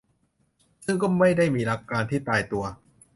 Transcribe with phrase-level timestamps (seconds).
[0.85, 2.63] ซึ่งก็ไม่ได้มีหลักการที่ตายตัว